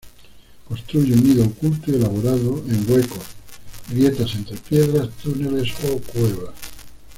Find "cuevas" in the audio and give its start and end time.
5.99-6.55